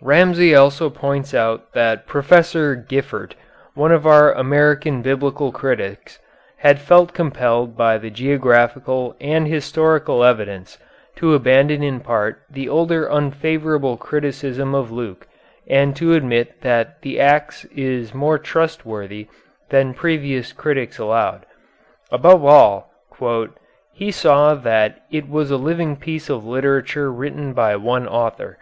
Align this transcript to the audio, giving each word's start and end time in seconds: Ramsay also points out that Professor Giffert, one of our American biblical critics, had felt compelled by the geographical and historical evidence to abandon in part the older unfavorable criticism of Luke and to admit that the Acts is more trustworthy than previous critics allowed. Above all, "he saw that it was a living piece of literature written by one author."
Ramsay 0.00 0.54
also 0.54 0.88
points 0.90 1.34
out 1.34 1.72
that 1.72 2.06
Professor 2.06 2.76
Giffert, 2.76 3.34
one 3.74 3.90
of 3.90 4.06
our 4.06 4.32
American 4.32 5.02
biblical 5.02 5.50
critics, 5.50 6.20
had 6.58 6.78
felt 6.78 7.12
compelled 7.12 7.76
by 7.76 7.98
the 7.98 8.08
geographical 8.08 9.16
and 9.20 9.48
historical 9.48 10.22
evidence 10.22 10.78
to 11.16 11.34
abandon 11.34 11.82
in 11.82 11.98
part 11.98 12.42
the 12.48 12.68
older 12.68 13.10
unfavorable 13.10 13.96
criticism 13.96 14.72
of 14.72 14.92
Luke 14.92 15.26
and 15.66 15.96
to 15.96 16.14
admit 16.14 16.60
that 16.60 17.00
the 17.02 17.18
Acts 17.18 17.64
is 17.74 18.14
more 18.14 18.38
trustworthy 18.38 19.26
than 19.70 19.94
previous 19.94 20.52
critics 20.52 21.00
allowed. 21.00 21.44
Above 22.12 22.44
all, 22.44 22.92
"he 23.92 24.12
saw 24.12 24.54
that 24.54 25.02
it 25.10 25.28
was 25.28 25.50
a 25.50 25.56
living 25.56 25.96
piece 25.96 26.30
of 26.30 26.44
literature 26.46 27.10
written 27.10 27.52
by 27.52 27.74
one 27.74 28.06
author." 28.06 28.58